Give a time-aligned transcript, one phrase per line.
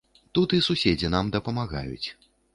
[0.37, 2.07] Тут і суседзі нам дапамагаюць.